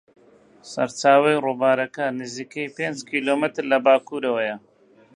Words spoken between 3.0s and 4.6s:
کیلۆمەتر لە باکوورەوەیە.